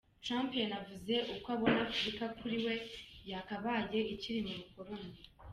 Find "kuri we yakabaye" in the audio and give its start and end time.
2.39-3.97